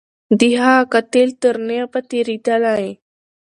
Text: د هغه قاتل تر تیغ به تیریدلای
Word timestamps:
د 0.39 0.41
هغه 0.63 0.81
قاتل 0.93 1.29
تر 1.41 1.55
تیغ 1.67 1.85
به 1.91 1.99
تیریدلای 2.09 2.85